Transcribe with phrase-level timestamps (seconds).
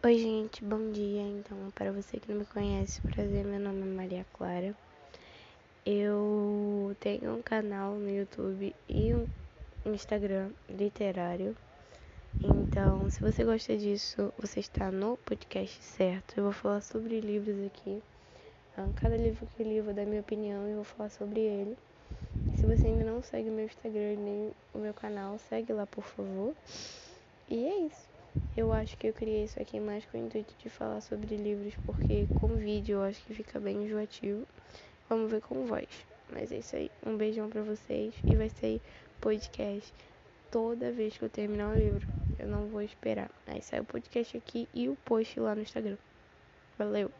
[0.00, 1.22] Oi, gente, bom dia.
[1.22, 4.72] Então, para você que não me conhece, prazer, meu nome é Maria Clara.
[5.84, 9.26] Eu tenho um canal no YouTube e um
[9.84, 11.56] Instagram literário.
[12.40, 16.34] Então, se você gosta disso, você está no podcast certo.
[16.36, 18.00] Eu vou falar sobre livros aqui.
[18.72, 21.40] Então, cada livro que eu li, eu vou dar minha opinião e vou falar sobre
[21.40, 21.76] ele.
[22.54, 26.04] Se você ainda não segue o meu Instagram nem o meu canal, segue lá, por
[26.04, 26.54] favor.
[27.48, 28.17] E é isso.
[28.58, 31.74] Eu acho que eu criei isso aqui mais com o intuito de falar sobre livros,
[31.86, 34.44] porque com vídeo eu acho que fica bem enjoativo.
[35.08, 35.86] Vamos ver com voz.
[36.28, 36.90] Mas é isso aí.
[37.06, 38.82] Um beijão pra vocês e vai sair
[39.20, 39.94] podcast
[40.50, 42.08] toda vez que eu terminar o livro.
[42.36, 43.30] Eu não vou esperar.
[43.46, 45.96] Aí sai o podcast aqui e o post lá no Instagram.
[46.76, 47.12] Valeu!